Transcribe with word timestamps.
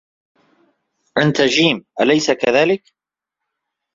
أنت 1.17 1.41
جيم، 1.41 1.85
أليس 2.01 2.31
كذلك؟ 2.31 2.93